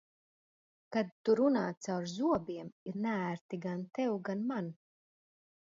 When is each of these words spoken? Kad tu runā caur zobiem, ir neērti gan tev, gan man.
Kad 0.95 1.11
tu 1.27 1.35
runā 1.39 1.65
caur 1.87 2.09
zobiem, 2.13 2.73
ir 2.93 2.99
neērti 3.05 3.61
gan 3.67 3.87
tev, 3.99 4.17
gan 4.31 4.45
man. 4.55 4.75